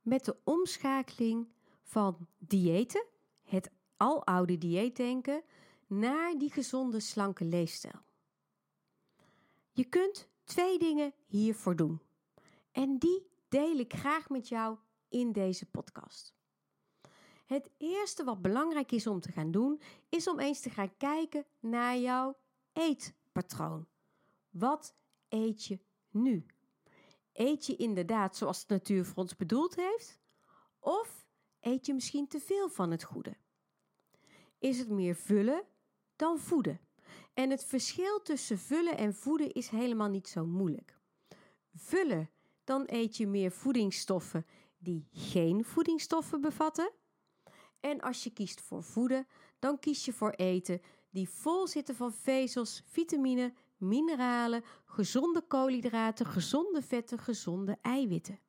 Met 0.03 0.25
de 0.25 0.37
omschakeling 0.43 1.47
van 1.81 2.27
diëten, 2.37 3.05
het 3.43 3.71
aloude 3.97 4.57
dieetdenken, 4.57 5.43
naar 5.87 6.37
die 6.37 6.51
gezonde, 6.51 6.99
slanke 6.99 7.45
leefstijl. 7.45 8.01
Je 9.71 9.83
kunt 9.83 10.29
twee 10.43 10.79
dingen 10.79 11.13
hiervoor 11.25 11.75
doen. 11.75 12.01
En 12.71 12.97
die 12.97 13.27
deel 13.47 13.77
ik 13.77 13.93
graag 13.93 14.29
met 14.29 14.47
jou 14.47 14.77
in 15.09 15.31
deze 15.31 15.65
podcast. 15.65 16.33
Het 17.45 17.69
eerste 17.77 18.23
wat 18.23 18.41
belangrijk 18.41 18.91
is 18.91 19.07
om 19.07 19.19
te 19.19 19.31
gaan 19.31 19.51
doen, 19.51 19.81
is 20.09 20.27
om 20.27 20.39
eens 20.39 20.59
te 20.59 20.69
gaan 20.69 20.97
kijken 20.97 21.45
naar 21.59 21.97
jouw 21.97 22.37
eetpatroon. 22.73 23.87
Wat 24.49 24.95
eet 25.29 25.65
je 25.65 25.79
nu? 26.09 26.45
Eet 27.33 27.65
je 27.65 27.75
inderdaad 27.75 28.37
zoals 28.37 28.65
de 28.65 28.73
natuur 28.73 29.05
voor 29.05 29.23
ons 29.23 29.35
bedoeld 29.35 29.75
heeft? 29.75 30.19
Of 30.79 31.27
eet 31.59 31.85
je 31.85 31.93
misschien 31.93 32.27
te 32.27 32.39
veel 32.39 32.69
van 32.69 32.91
het 32.91 33.03
goede? 33.03 33.37
Is 34.59 34.79
het 34.79 34.89
meer 34.89 35.15
vullen 35.15 35.63
dan 36.15 36.39
voeden? 36.39 36.79
En 37.33 37.49
het 37.49 37.65
verschil 37.65 38.21
tussen 38.21 38.59
vullen 38.59 38.97
en 38.97 39.15
voeden 39.15 39.53
is 39.53 39.67
helemaal 39.67 40.09
niet 40.09 40.27
zo 40.27 40.45
moeilijk. 40.45 40.99
Vullen, 41.75 42.29
dan 42.63 42.83
eet 42.85 43.17
je 43.17 43.27
meer 43.27 43.51
voedingsstoffen 43.51 44.45
die 44.77 45.07
geen 45.11 45.65
voedingsstoffen 45.65 46.41
bevatten. 46.41 46.91
En 47.79 48.01
als 48.01 48.23
je 48.23 48.33
kiest 48.33 48.61
voor 48.61 48.83
voeden, 48.83 49.27
dan 49.59 49.79
kies 49.79 50.05
je 50.05 50.13
voor 50.13 50.31
eten 50.31 50.81
die 51.09 51.29
vol 51.29 51.67
zitten 51.67 51.95
van 51.95 52.13
vezels, 52.13 52.83
vitamine, 52.85 53.53
mineralen, 53.77 54.63
gezonde 54.85 55.41
koolhydraten, 55.41 56.25
gezonde 56.25 56.81
vetten, 56.81 57.19
gezonde 57.19 57.77
eiwitten. 57.81 58.39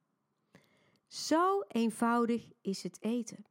Zo 1.06 1.60
eenvoudig 1.68 2.52
is 2.60 2.82
het 2.82 3.02
eten. 3.02 3.44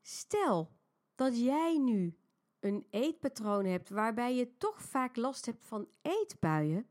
Stel 0.00 0.70
dat 1.14 1.38
jij 1.38 1.78
nu 1.78 2.18
een 2.60 2.86
eetpatroon 2.90 3.64
hebt 3.64 3.88
waarbij 3.88 4.34
je 4.34 4.56
toch 4.56 4.82
vaak 4.82 5.16
last 5.16 5.46
hebt 5.46 5.64
van 5.64 5.88
eetbuien, 6.02 6.86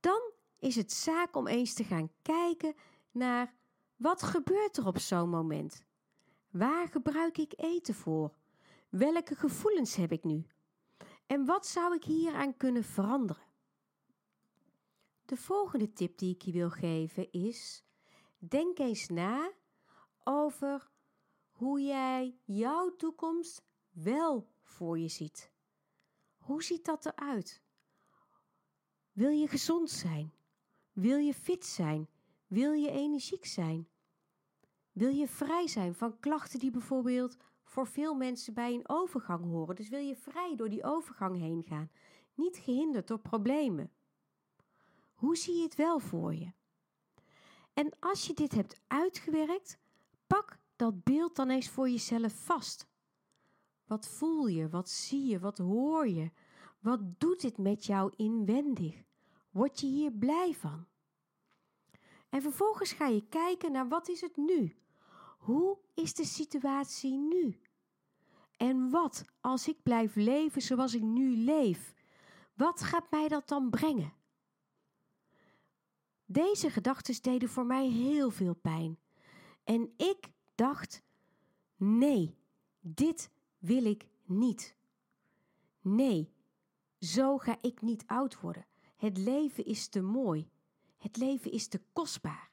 dan 0.00 0.32
is 0.58 0.76
het 0.76 0.92
zaak 0.92 1.36
om 1.36 1.46
eens 1.46 1.74
te 1.74 1.84
gaan 1.84 2.10
kijken 2.22 2.74
naar 3.10 3.54
wat 3.96 4.22
gebeurt 4.22 4.76
er 4.76 4.86
op 4.86 4.98
zo'n 4.98 5.30
moment? 5.30 5.84
Waar 6.50 6.88
gebruik 6.88 7.38
ik 7.38 7.52
eten 7.56 7.94
voor? 7.94 8.34
Welke 8.88 9.34
gevoelens 9.34 9.94
heb 9.94 10.12
ik 10.12 10.24
nu? 10.24 10.46
En 11.28 11.44
wat 11.44 11.66
zou 11.66 11.94
ik 11.94 12.04
hieraan 12.04 12.56
kunnen 12.56 12.84
veranderen? 12.84 13.42
De 15.24 15.36
volgende 15.36 15.92
tip 15.92 16.18
die 16.18 16.34
ik 16.34 16.42
je 16.42 16.52
wil 16.52 16.70
geven 16.70 17.32
is: 17.32 17.84
denk 18.38 18.78
eens 18.78 19.08
na 19.08 19.52
over 20.24 20.90
hoe 21.50 21.80
jij 21.80 22.38
jouw 22.44 22.96
toekomst 22.96 23.62
wel 23.90 24.48
voor 24.62 24.98
je 24.98 25.08
ziet. 25.08 25.50
Hoe 26.36 26.62
ziet 26.62 26.84
dat 26.84 27.06
eruit? 27.06 27.62
Wil 29.12 29.30
je 29.30 29.48
gezond 29.48 29.90
zijn? 29.90 30.32
Wil 30.92 31.18
je 31.18 31.34
fit 31.34 31.64
zijn? 31.64 32.08
Wil 32.46 32.72
je 32.72 32.90
energiek 32.90 33.46
zijn? 33.46 33.88
Wil 34.92 35.10
je 35.10 35.28
vrij 35.28 35.66
zijn 35.66 35.94
van 35.94 36.20
klachten 36.20 36.58
die 36.58 36.70
bijvoorbeeld 36.70 37.36
voor 37.78 37.86
veel 37.86 38.14
mensen 38.14 38.54
bij 38.54 38.74
een 38.74 38.88
overgang 38.88 39.44
horen? 39.44 39.76
Dus 39.76 39.88
wil 39.88 40.00
je 40.00 40.16
vrij 40.16 40.56
door 40.56 40.68
die 40.68 40.84
overgang 40.84 41.38
heen 41.38 41.62
gaan, 41.62 41.90
niet 42.34 42.56
gehinderd 42.56 43.06
door 43.06 43.18
problemen? 43.18 43.92
Hoe 45.14 45.36
zie 45.36 45.56
je 45.56 45.62
het 45.62 45.74
wel 45.74 45.98
voor 45.98 46.34
je? 46.34 46.52
En 47.72 47.96
als 47.98 48.26
je 48.26 48.34
dit 48.34 48.54
hebt 48.54 48.80
uitgewerkt, 48.86 49.78
pak 50.26 50.58
dat 50.76 51.04
beeld 51.04 51.36
dan 51.36 51.50
eens 51.50 51.68
voor 51.68 51.88
jezelf 51.88 52.32
vast. 52.44 52.88
Wat 53.86 54.08
voel 54.08 54.46
je? 54.46 54.68
Wat 54.68 54.88
zie 54.88 55.26
je? 55.26 55.38
Wat 55.38 55.58
hoor 55.58 56.08
je? 56.08 56.30
Wat 56.78 57.20
doet 57.20 57.40
dit 57.40 57.58
met 57.58 57.84
jou 57.84 58.12
inwendig? 58.16 59.04
Word 59.50 59.80
je 59.80 59.86
hier 59.86 60.12
blij 60.12 60.54
van? 60.54 60.86
En 62.28 62.42
vervolgens 62.42 62.92
ga 62.92 63.06
je 63.06 63.28
kijken 63.28 63.72
naar 63.72 63.88
wat 63.88 64.08
is 64.08 64.20
het 64.20 64.36
nu? 64.36 64.76
Hoe 65.38 65.78
is 65.94 66.14
de 66.14 66.24
situatie 66.24 67.18
nu? 67.18 67.60
En 68.58 68.90
wat 68.90 69.24
als 69.40 69.68
ik 69.68 69.82
blijf 69.82 70.14
leven 70.14 70.62
zoals 70.62 70.94
ik 70.94 71.02
nu 71.02 71.36
leef? 71.36 71.94
Wat 72.54 72.82
gaat 72.82 73.10
mij 73.10 73.28
dat 73.28 73.48
dan 73.48 73.70
brengen? 73.70 74.12
Deze 76.24 76.70
gedachten 76.70 77.22
deden 77.22 77.48
voor 77.48 77.66
mij 77.66 77.88
heel 77.88 78.30
veel 78.30 78.54
pijn. 78.54 78.98
En 79.64 79.92
ik 79.96 80.30
dacht: 80.54 81.02
nee, 81.76 82.36
dit 82.80 83.30
wil 83.58 83.84
ik 83.84 84.08
niet. 84.24 84.76
Nee, 85.80 86.32
zo 87.00 87.38
ga 87.38 87.58
ik 87.60 87.80
niet 87.80 88.06
oud 88.06 88.40
worden. 88.40 88.66
Het 88.96 89.18
leven 89.18 89.64
is 89.64 89.88
te 89.88 90.00
mooi. 90.00 90.50
Het 90.96 91.16
leven 91.16 91.52
is 91.52 91.68
te 91.68 91.80
kostbaar. 91.92 92.50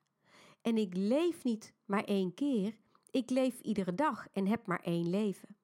En 0.61 0.77
ik 0.77 0.93
leef 0.95 1.43
niet 1.43 1.73
maar 1.85 2.03
één 2.03 2.33
keer. 2.33 2.77
Ik 3.11 3.29
leef 3.29 3.59
iedere 3.59 3.95
dag 3.95 4.27
en 4.31 4.47
heb 4.47 4.67
maar 4.67 4.81
één 4.83 5.09
leven. 5.09 5.55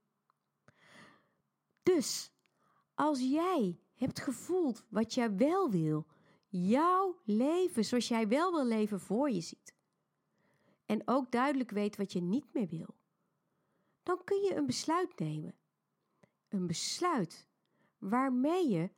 Dus 1.84 2.32
als 2.94 3.20
jij 3.20 3.80
hebt 3.96 4.20
gevoeld 4.20 4.86
wat 4.90 5.14
jij 5.14 5.36
wel 5.36 5.70
wil, 5.70 6.06
jouw 6.48 7.22
leven 7.24 7.86
zoals 7.86 8.08
jij 8.08 8.28
wel 8.28 8.52
wil 8.52 8.66
leven 8.66 9.00
voor 9.00 9.30
je 9.30 9.42
ziet, 9.42 9.76
en 10.86 11.02
ook 11.06 11.32
duidelijk 11.32 11.72
weet 11.72 11.98
wat 11.98 12.12
je 12.12 12.22
niet 12.22 12.54
meer 12.54 12.68
wil, 12.68 12.96
dan 14.04 14.24
kun 14.24 14.42
je 14.42 14.56
een 14.56 14.66
besluit 14.66 15.20
nemen. 15.20 15.56
Een 16.48 16.68
besluit 16.68 17.48
waarmee 17.98 18.70
je 18.70 18.90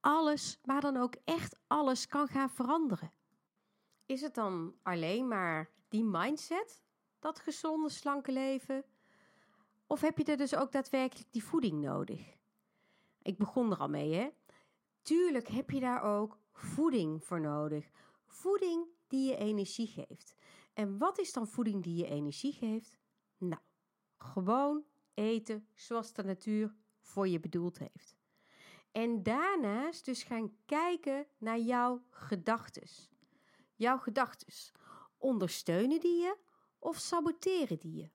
alles, 0.00 0.58
maar 0.64 0.80
dan 0.80 0.96
ook 0.96 1.14
echt 1.24 1.58
alles 1.66 2.06
kan 2.06 2.28
gaan 2.28 2.50
veranderen. 2.50 3.12
Is 4.06 4.20
het 4.20 4.34
dan 4.34 4.78
alleen 4.82 5.28
maar 5.28 5.70
die 5.88 6.04
mindset, 6.04 6.82
dat 7.18 7.38
gezonde, 7.38 7.88
slanke 7.88 8.32
leven? 8.32 8.84
Of 9.90 10.00
heb 10.00 10.18
je 10.18 10.24
er 10.24 10.36
dus 10.36 10.54
ook 10.54 10.72
daadwerkelijk 10.72 11.32
die 11.32 11.44
voeding 11.44 11.80
nodig? 11.80 12.36
Ik 13.22 13.38
begon 13.38 13.70
er 13.70 13.78
al 13.78 13.88
mee, 13.88 14.14
hè? 14.14 14.30
Tuurlijk 15.02 15.48
heb 15.48 15.70
je 15.70 15.80
daar 15.80 16.02
ook 16.02 16.38
voeding 16.52 17.24
voor 17.24 17.40
nodig. 17.40 17.90
Voeding 18.26 18.86
die 19.06 19.28
je 19.28 19.36
energie 19.36 19.86
geeft. 19.86 20.34
En 20.72 20.98
wat 20.98 21.18
is 21.18 21.32
dan 21.32 21.48
voeding 21.48 21.82
die 21.82 21.96
je 21.96 22.06
energie 22.06 22.52
geeft? 22.52 22.98
Nou, 23.38 23.62
gewoon 24.16 24.84
eten 25.14 25.68
zoals 25.74 26.12
de 26.12 26.24
natuur 26.24 26.76
voor 27.00 27.28
je 27.28 27.40
bedoeld 27.40 27.78
heeft. 27.78 28.16
En 28.92 29.22
daarnaast 29.22 30.04
dus 30.04 30.22
gaan 30.22 30.56
kijken 30.64 31.26
naar 31.38 31.58
jouw 31.58 32.02
gedachtes. 32.10 33.10
Jouw 33.74 33.98
gedachtes. 33.98 34.72
Ondersteunen 35.18 36.00
die 36.00 36.20
je 36.20 36.36
of 36.78 36.96
saboteren 36.96 37.78
die 37.78 37.94
je? 37.94 38.10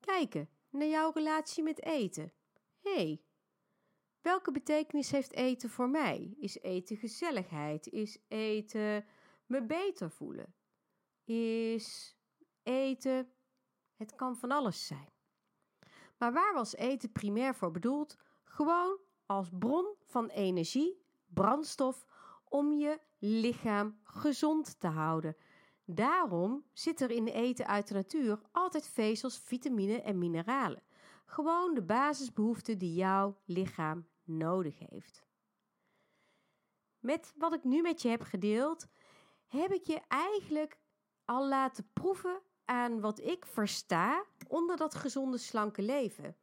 Kijken 0.00 0.48
naar 0.76 0.88
jouw 0.88 1.10
relatie 1.14 1.62
met 1.62 1.82
eten. 1.82 2.32
hey, 2.80 3.22
welke 4.20 4.52
betekenis 4.52 5.10
heeft 5.10 5.32
eten 5.32 5.70
voor 5.70 5.88
mij? 5.88 6.34
Is 6.38 6.60
eten 6.60 6.96
gezelligheid? 6.96 7.86
Is 7.86 8.18
eten 8.28 9.04
me 9.46 9.66
beter 9.66 10.10
voelen? 10.10 10.54
Is 11.24 12.16
eten. 12.62 13.32
Het 13.96 14.14
kan 14.14 14.36
van 14.36 14.50
alles 14.50 14.86
zijn. 14.86 15.12
Maar 16.18 16.32
waar 16.32 16.54
was 16.54 16.76
eten 16.76 17.12
primair 17.12 17.54
voor 17.54 17.70
bedoeld? 17.70 18.16
Gewoon 18.44 18.98
als 19.26 19.48
bron 19.58 19.94
van 20.04 20.28
energie, 20.28 21.04
brandstof 21.26 22.06
om 22.44 22.72
je 22.72 23.00
lichaam 23.18 24.00
gezond 24.02 24.80
te 24.80 24.86
houden. 24.86 25.36
Daarom 25.88 26.64
zit 26.72 27.00
er 27.00 27.10
in 27.10 27.26
eten 27.26 27.66
uit 27.66 27.88
de 27.88 27.94
natuur 27.94 28.40
altijd 28.52 28.86
vezels, 28.88 29.38
vitamine 29.38 30.02
en 30.02 30.18
mineralen. 30.18 30.82
Gewoon 31.24 31.74
de 31.74 31.82
basisbehoeften 31.82 32.78
die 32.78 32.94
jouw 32.94 33.38
lichaam 33.44 34.06
nodig 34.24 34.78
heeft. 34.78 35.24
Met 36.98 37.34
wat 37.36 37.54
ik 37.54 37.64
nu 37.64 37.82
met 37.82 38.02
je 38.02 38.08
heb 38.08 38.22
gedeeld, 38.22 38.86
heb 39.46 39.72
ik 39.72 39.84
je 39.84 40.00
eigenlijk 40.08 40.78
al 41.24 41.48
laten 41.48 41.90
proeven 41.92 42.42
aan 42.64 43.00
wat 43.00 43.20
ik 43.20 43.46
versta 43.46 44.24
onder 44.48 44.76
dat 44.76 44.94
gezonde, 44.94 45.38
slanke 45.38 45.82
leven. 45.82 46.36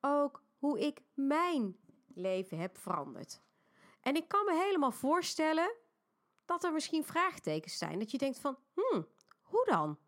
Ook 0.00 0.42
hoe 0.56 0.80
ik 0.80 1.02
mijn 1.14 1.76
leven 2.14 2.58
heb 2.58 2.78
veranderd. 2.78 3.42
En 4.00 4.16
ik 4.16 4.28
kan 4.28 4.44
me 4.44 4.54
helemaal 4.54 4.92
voorstellen 4.92 5.74
dat 6.44 6.64
er 6.64 6.72
misschien 6.72 7.04
vraagtekens 7.04 7.78
zijn. 7.78 7.98
Dat 7.98 8.10
je 8.10 8.18
denkt 8.18 8.38
van, 8.38 8.58
hmm, 8.74 9.06
hoe 9.42 9.64
dan? 9.64 9.98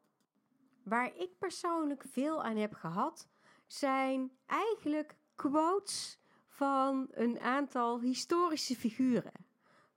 Waar 0.82 1.16
ik 1.16 1.38
persoonlijk 1.38 2.04
veel 2.10 2.42
aan 2.42 2.56
heb 2.56 2.74
gehad, 2.74 3.28
zijn 3.66 4.32
eigenlijk 4.46 5.16
quotes 5.34 6.18
van 6.48 7.06
een 7.10 7.40
aantal 7.40 8.00
historische 8.00 8.76
figuren. 8.76 9.46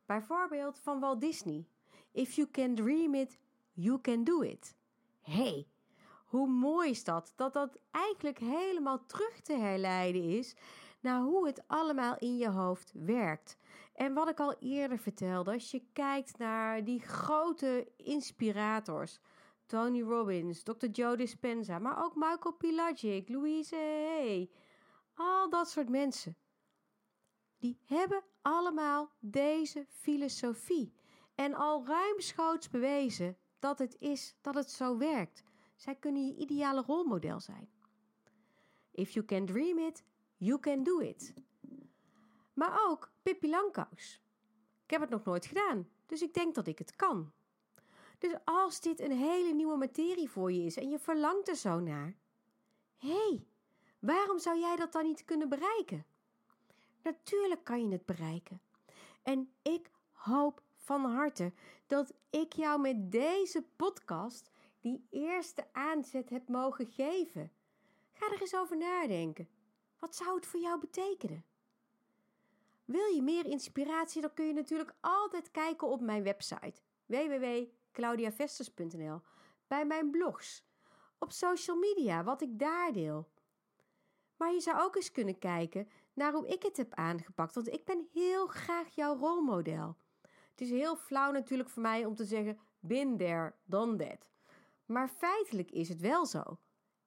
Bijvoorbeeld 0.06 0.80
van 0.80 1.00
Walt 1.00 1.22
Disney. 1.22 1.68
If 2.12 2.34
you 2.36 2.48
can 2.52 2.76
dream 2.76 3.16
it, 3.16 3.38
you 3.74 4.02
can 4.02 4.24
do 4.24 4.42
it. 4.42 4.76
hey, 5.22 5.68
hoe 6.26 6.48
mooi 6.48 6.90
is 6.90 7.04
dat? 7.04 7.34
Dat 7.36 7.54
dat 7.54 7.78
eigenlijk 7.92 8.38
helemaal 8.38 9.06
terug 9.06 9.42
te 9.42 9.54
herleiden 9.54 10.24
is 10.24 10.56
naar 11.00 11.22
hoe 11.22 11.48
het 11.48 11.64
allemaal 11.68 12.18
in 12.18 12.38
je 12.38 12.50
hoofd 12.50 12.92
werkt. 12.94 13.58
En 14.00 14.14
wat 14.14 14.30
ik 14.30 14.40
al 14.40 14.56
eerder 14.60 15.00
vertelde, 15.00 15.52
als 15.52 15.72
je 15.72 15.84
kijkt 15.94 16.38
naar 16.38 16.84
die 16.84 17.00
grote 17.00 17.92
inspirators, 17.96 19.20
Tony 19.66 20.02
Robbins, 20.02 20.64
Dr. 20.64 20.86
Joe 20.86 21.18
Dispenza, 21.18 21.80
maar 21.80 22.04
ook 22.04 22.16
Michael 22.16 22.54
Pilagic, 22.54 23.30
Louise 23.30 23.76
Hay, 23.76 24.52
al 25.14 25.50
dat 25.50 25.70
soort 25.70 25.90
mensen. 25.90 26.38
Die 27.58 27.80
hebben 27.86 28.24
allemaal 28.42 29.12
deze 29.20 29.86
filosofie 29.90 30.94
en 31.36 31.54
al 31.54 31.86
ruimschoots 31.86 32.70
bewezen 32.70 33.38
dat 33.60 33.80
het 33.80 33.96
is, 34.00 34.38
dat 34.42 34.56
het 34.56 34.72
zo 34.72 34.98
werkt. 34.98 35.44
Zij 35.76 35.96
kunnen 35.96 36.26
je 36.26 36.36
ideale 36.36 36.82
rolmodel 36.82 37.40
zijn. 37.40 37.70
If 38.92 39.12
you 39.12 39.26
can 39.26 39.46
dream 39.46 39.78
it, 39.78 40.04
you 40.38 40.60
can 40.60 40.84
do 40.84 41.00
it. 41.00 41.34
Maar 42.60 42.88
ook 42.88 43.12
Pippi 43.22 43.50
Langkous. 43.50 44.22
Ik 44.84 44.90
heb 44.90 45.02
het 45.02 45.10
nog 45.10 45.24
nooit 45.24 45.46
gedaan, 45.46 45.90
dus 46.06 46.22
ik 46.22 46.34
denk 46.34 46.56
dat 46.56 46.68
ik 46.68 46.78
het 46.78 46.96
kan. 46.96 47.32
Dus 48.18 48.34
als 48.46 48.82
dit 48.82 49.00
een 49.00 49.12
hele 49.12 49.54
nieuwe 49.54 49.78
materie 49.78 50.30
voor 50.30 50.52
je 50.52 50.64
is 50.66 50.78
en 50.78 50.90
je 50.90 51.00
verlangt 51.00 51.48
er 51.48 51.56
zo 51.56 51.80
naar, 51.80 52.16
hé, 52.98 53.28
hey, 53.28 53.46
waarom 54.00 54.40
zou 54.40 54.60
jij 54.60 54.76
dat 54.76 54.92
dan 54.92 55.04
niet 55.04 55.26
kunnen 55.26 55.50
bereiken? 55.50 56.06
Natuurlijk 57.04 57.64
kan 57.64 57.82
je 57.82 57.92
het 57.92 58.06
bereiken. 58.06 58.62
En 59.24 59.52
ik 59.62 59.92
hoop 60.12 60.62
van 60.76 61.06
harte 61.06 61.54
dat 61.88 62.14
ik 62.30 62.54
jou 62.54 62.82
met 62.82 63.12
deze 63.12 63.64
podcast 63.76 64.52
die 64.80 65.08
eerste 65.10 65.68
aanzet 65.72 66.30
heb 66.30 66.48
mogen 66.48 66.88
geven. 66.88 67.52
Ga 68.12 68.32
er 68.32 68.42
eens 68.42 68.56
over 68.56 68.78
nadenken. 68.78 69.50
Wat 70.00 70.16
zou 70.16 70.36
het 70.36 70.46
voor 70.46 70.60
jou 70.60 70.80
betekenen? 70.80 71.44
Wil 72.90 73.06
je 73.06 73.22
meer 73.22 73.46
inspiratie, 73.46 74.22
dan 74.22 74.34
kun 74.34 74.46
je 74.46 74.54
natuurlijk 74.54 74.94
altijd 75.00 75.52
kijken 75.52 75.88
op 75.88 76.02
mijn 76.02 76.24
website 76.24 76.82
www.claudiavesters.nl, 77.06 79.22
bij 79.68 79.86
mijn 79.86 80.12
blogs, 80.12 80.64
op 81.18 81.32
social 81.32 81.78
media, 81.78 82.24
wat 82.24 82.42
ik 82.42 82.60
daar 82.60 82.94
deel. 82.94 83.30
Maar 84.38 84.54
je 84.54 84.60
zou 84.60 84.82
ook 84.82 84.96
eens 84.96 85.12
kunnen 85.12 85.40
kijken 85.40 85.90
naar 86.14 86.34
hoe 86.34 86.48
ik 86.48 86.64
het 86.64 86.78
heb 86.78 86.94
aangepakt, 86.94 87.56
want 87.56 87.68
ik 87.68 87.86
ben 87.86 88.08
heel 88.12 88.48
graag 88.48 88.96
jouw 88.96 89.18
rolmodel. 89.18 89.98
Het 90.50 90.62
is 90.62 90.70
heel 90.70 90.96
flauw 90.96 91.32
natuurlijk 91.32 91.70
voor 91.70 91.82
mij 91.82 92.06
om 92.06 92.16
te 92.16 92.26
zeggen: 92.26 92.60
bin 92.80 93.18
there, 93.18 93.54
done 93.66 93.96
that. 93.96 94.30
Maar 94.86 95.10
feitelijk 95.10 95.72
is 95.72 95.90
het 95.90 96.00
wel 96.00 96.26
zo. 96.26 96.60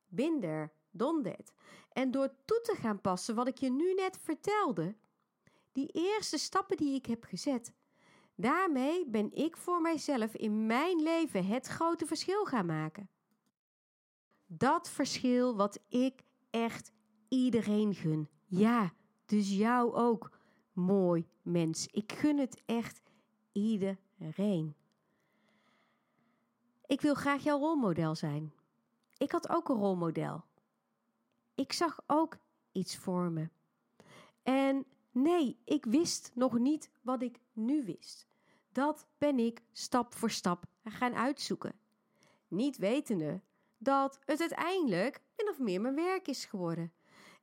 Bin 0.06 0.40
there, 0.40 0.70
done 0.90 1.22
that. 1.22 1.52
En 1.92 2.10
door 2.10 2.34
toe 2.44 2.60
te 2.60 2.74
gaan 2.74 3.00
passen 3.00 3.34
wat 3.34 3.48
ik 3.48 3.58
je 3.58 3.70
nu 3.70 3.94
net 3.94 4.18
vertelde, 4.18 4.94
die 5.72 5.88
eerste 5.92 6.38
stappen 6.38 6.76
die 6.76 6.94
ik 6.94 7.06
heb 7.06 7.24
gezet, 7.24 7.72
daarmee 8.34 9.06
ben 9.06 9.32
ik 9.34 9.56
voor 9.56 9.80
mijzelf 9.80 10.34
in 10.34 10.66
mijn 10.66 11.02
leven 11.02 11.46
het 11.46 11.66
grote 11.66 12.06
verschil 12.06 12.44
gaan 12.44 12.66
maken. 12.66 13.08
Dat 14.46 14.90
verschil 14.90 15.56
wat 15.56 15.78
ik 15.88 16.22
echt 16.50 16.92
iedereen 17.28 17.94
gun. 17.94 18.28
Ja, 18.46 18.92
dus 19.24 19.56
jou 19.56 19.94
ook, 19.94 20.30
mooi 20.72 21.26
mens. 21.42 21.86
Ik 21.86 22.12
gun 22.12 22.38
het 22.38 22.62
echt 22.66 23.02
iedereen. 23.52 24.74
Ik 26.86 27.00
wil 27.00 27.14
graag 27.14 27.42
jouw 27.42 27.58
rolmodel 27.58 28.14
zijn. 28.14 28.52
ik 29.16 29.32
had 29.32 29.48
ook 29.48 29.68
een 29.68 29.76
rolmodel. 29.76 30.44
Ik 31.54 31.72
zag 31.72 32.00
ook 32.06 32.36
iets 32.72 32.96
voor 32.96 33.30
me. 33.30 33.48
En 34.42 34.86
nee, 35.12 35.58
ik 35.64 35.84
wist 35.84 36.30
nog 36.34 36.58
niet 36.58 36.90
wat 37.02 37.22
ik 37.22 37.38
nu 37.52 37.84
wist. 37.84 38.26
Dat 38.72 39.06
ben 39.18 39.38
ik 39.38 39.62
stap 39.72 40.14
voor 40.14 40.30
stap 40.30 40.64
gaan 40.84 41.14
uitzoeken. 41.14 41.74
Niet 42.48 42.76
wetende 42.76 43.40
dat 43.78 44.18
het 44.24 44.40
uiteindelijk 44.40 45.20
min 45.36 45.48
of 45.48 45.58
meer 45.58 45.80
mijn 45.80 45.94
werk 45.94 46.28
is 46.28 46.44
geworden. 46.44 46.92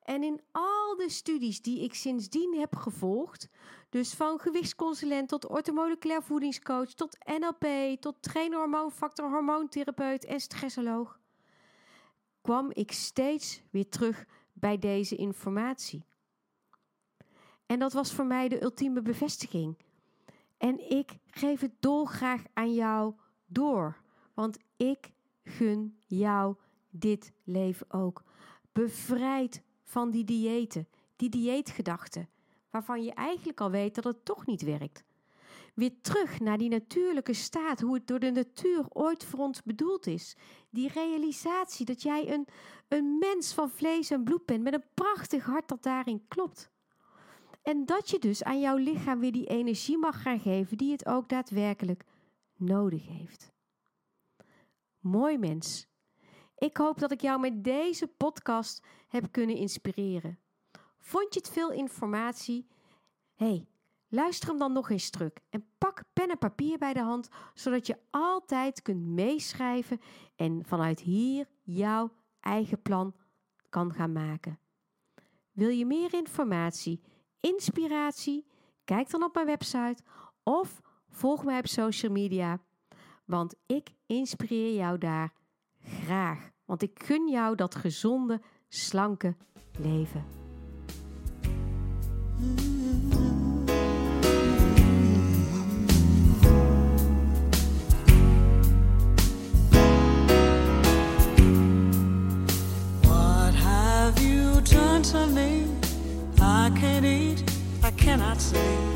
En 0.03 0.23
in 0.23 0.41
al 0.51 0.95
de 0.95 1.09
studies 1.09 1.61
die 1.61 1.83
ik 1.83 1.93
sindsdien 1.93 2.59
heb 2.59 2.75
gevolgd, 2.75 3.49
dus 3.89 4.13
van 4.13 4.39
gewichtsconsulent 4.39 5.29
tot 5.29 5.47
orthomoleculair 5.47 6.23
voedingscoach, 6.23 6.93
tot 6.93 7.17
NLP, 7.39 7.65
tot 7.99 8.21
trainer 8.21 8.57
hormoonfactor, 8.57 9.29
hormoontherapeut 9.29 10.25
en 10.25 10.39
stressoloog, 10.39 11.19
kwam 12.41 12.71
ik 12.73 12.91
steeds 12.91 13.61
weer 13.69 13.89
terug 13.89 14.25
bij 14.53 14.79
deze 14.79 15.15
informatie. 15.15 16.05
En 17.69 17.79
dat 17.79 17.93
was 17.93 18.13
voor 18.13 18.25
mij 18.25 18.47
de 18.47 18.61
ultieme 18.61 19.01
bevestiging. 19.01 19.77
En 20.57 20.91
ik 20.91 21.17
geef 21.25 21.61
het 21.61 21.71
dolgraag 21.79 22.43
aan 22.53 22.73
jou 22.73 23.13
door, 23.45 24.01
want 24.33 24.57
ik 24.77 25.11
gun 25.43 25.97
jou 26.07 26.55
dit 26.89 27.31
leven 27.43 27.91
ook. 27.91 28.23
Bevrijd 28.71 29.63
van 29.83 30.11
die 30.11 30.23
diëten, 30.23 30.87
die 31.15 31.29
dieetgedachten, 31.29 32.29
waarvan 32.69 33.03
je 33.03 33.13
eigenlijk 33.13 33.61
al 33.61 33.71
weet 33.71 33.95
dat 33.95 34.03
het 34.03 34.25
toch 34.25 34.45
niet 34.45 34.61
werkt. 34.61 35.03
Weer 35.73 36.01
terug 36.01 36.39
naar 36.39 36.57
die 36.57 36.69
natuurlijke 36.69 37.33
staat, 37.33 37.79
hoe 37.79 37.93
het 37.93 38.07
door 38.07 38.19
de 38.19 38.31
natuur 38.31 38.85
ooit 38.89 39.25
voor 39.25 39.39
ons 39.39 39.63
bedoeld 39.63 40.07
is. 40.07 40.35
Die 40.69 40.91
realisatie 40.93 41.85
dat 41.85 42.01
jij 42.01 42.33
een, 42.33 42.47
een 42.87 43.17
mens 43.17 43.53
van 43.53 43.69
vlees 43.69 44.09
en 44.11 44.23
bloed 44.23 44.45
bent 44.45 44.63
met 44.63 44.73
een 44.73 44.85
prachtig 44.93 45.45
hart 45.45 45.67
dat 45.67 45.83
daarin 45.83 46.27
klopt. 46.27 46.71
En 47.61 47.85
dat 47.85 48.09
je 48.09 48.19
dus 48.19 48.43
aan 48.43 48.59
jouw 48.59 48.75
lichaam 48.75 49.19
weer 49.19 49.31
die 49.31 49.47
energie 49.47 49.97
mag 49.97 50.21
gaan 50.21 50.39
geven 50.39 50.77
die 50.77 50.91
het 50.91 51.05
ook 51.05 51.29
daadwerkelijk 51.29 52.05
nodig 52.55 53.07
heeft. 53.07 53.51
Mooi 54.99 55.37
mens. 55.37 55.87
Ik 56.57 56.77
hoop 56.77 56.99
dat 56.99 57.11
ik 57.11 57.21
jou 57.21 57.39
met 57.39 57.63
deze 57.63 58.07
podcast 58.07 58.85
heb 59.07 59.31
kunnen 59.31 59.55
inspireren. 59.55 60.39
Vond 60.97 61.33
je 61.33 61.39
het 61.39 61.49
veel 61.49 61.71
informatie? 61.71 62.67
hey, 63.39 63.67
luister 64.07 64.49
hem 64.49 64.57
dan 64.57 64.73
nog 64.73 64.89
eens 64.89 65.09
terug 65.09 65.31
en 65.49 65.65
pak 65.77 66.03
pen 66.13 66.29
en 66.29 66.37
papier 66.37 66.77
bij 66.77 66.93
de 66.93 67.01
hand, 67.01 67.29
zodat 67.53 67.87
je 67.87 67.97
altijd 68.09 68.81
kunt 68.81 69.05
meeschrijven 69.05 69.99
en 70.35 70.65
vanuit 70.65 70.99
hier 70.99 71.47
jouw 71.61 72.11
eigen 72.39 72.81
plan 72.81 73.15
kan 73.69 73.93
gaan 73.93 74.11
maken. 74.11 74.59
Wil 75.51 75.69
je 75.69 75.85
meer 75.85 76.13
informatie, 76.13 77.01
inspiratie? 77.39 78.45
Kijk 78.83 79.09
dan 79.09 79.23
op 79.23 79.33
mijn 79.33 79.45
website 79.45 80.03
of 80.43 80.81
volg 81.09 81.43
mij 81.43 81.59
op 81.59 81.67
social 81.67 82.11
media, 82.11 82.59
want 83.25 83.55
ik 83.65 83.89
inspireer 84.05 84.75
jou 84.75 84.97
daar 84.97 85.33
graag. 85.79 86.49
Want 86.65 86.81
ik 86.81 87.03
gun 87.03 87.29
jou 87.29 87.55
dat 87.55 87.75
gezonde, 87.75 88.41
slanke 88.67 89.35
leven. 89.79 90.38
not 108.39 108.41
say 108.41 108.88